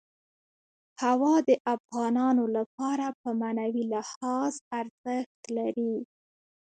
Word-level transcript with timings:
هوا 1.01 1.35
د 1.49 1.51
افغانانو 1.75 2.43
لپاره 2.57 3.05
په 3.21 3.29
معنوي 3.41 3.83
لحاظ 3.93 4.53
ارزښت 4.79 5.39
لري. 5.57 5.95